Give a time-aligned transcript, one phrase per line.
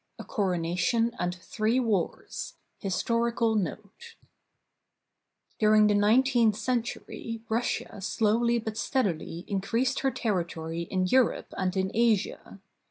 [0.17, 4.15] VII A CORONATION AND THREE WARS HISTORICAL NOTE
[5.59, 11.91] During the nineteenth century Russia slowly but steadily increased her territory in Europe and in
[11.93, 12.59] Asia.